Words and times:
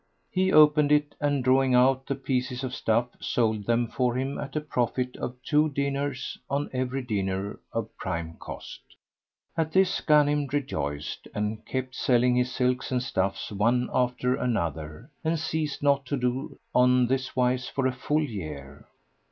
He 0.31 0.51
opened 0.51 0.91
it 0.91 1.13
and 1.21 1.43
drawing 1.43 1.75
out 1.75 2.07
the 2.07 2.15
pieces 2.15 2.63
of 2.63 2.73
stuff, 2.73 3.09
sold 3.19 3.65
them 3.67 3.87
for 3.87 4.17
him 4.17 4.39
at 4.39 4.55
a 4.55 4.59
profit 4.59 5.15
of 5.17 5.35
two 5.43 5.69
dinars 5.69 6.39
on 6.49 6.71
every 6.73 7.03
dinar 7.03 7.59
of 7.71 7.95
prime 7.97 8.33
cost. 8.39 8.79
At 9.55 9.73
this 9.73 10.01
Ghanim 10.01 10.47
rejoiced 10.51 11.27
and 11.35 11.63
kept 11.67 11.93
selling 11.93 12.35
his 12.35 12.51
silks 12.51 12.91
and 12.91 13.03
stuffs 13.03 13.51
one 13.51 13.91
after 13.93 14.33
another, 14.35 15.11
and 15.23 15.37
ceased 15.37 15.83
not 15.83 16.03
to 16.07 16.17
do 16.17 16.57
on 16.73 17.05
this 17.05 17.35
wise 17.35 17.67
for 17.69 17.85
a 17.85 17.91
full 17.93 18.23
year. 18.23 18.87